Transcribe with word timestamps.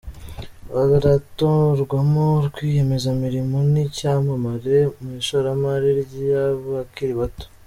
Baratorwamo 0.73 2.25
Rwiyemezamirimo 2.45 3.55
w’icyamamare 3.67 4.77
mu 5.01 5.09
ishoramari 5.21 5.89
ry’abakiri 6.03 7.13
bato 7.19 7.45